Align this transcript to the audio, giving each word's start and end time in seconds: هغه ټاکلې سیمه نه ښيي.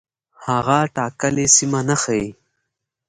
هغه 0.45 0.79
ټاکلې 0.95 1.45
سیمه 1.55 1.81
نه 1.89 1.95
ښيي. 2.01 2.27